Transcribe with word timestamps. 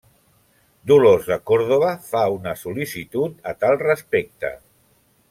Dolors 0.91 1.27
de 1.33 1.37
Córdoba 1.51 1.91
fa 2.09 2.23
una 2.37 2.55
sol·licitud 2.63 3.47
a 3.53 3.55
tal 3.65 3.79
respecte. 3.83 4.55